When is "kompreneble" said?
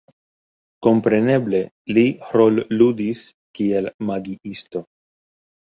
0.87-1.59